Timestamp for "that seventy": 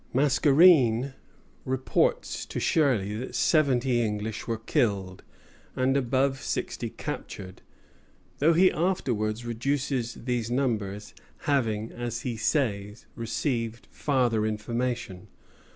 3.17-4.01